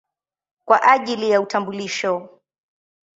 [0.65, 2.41] kwa ajili ya utambulisho.